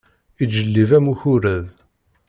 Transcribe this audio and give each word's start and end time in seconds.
Ittjellib 0.43 0.91
am 0.97 1.05
ukured. 1.13 1.69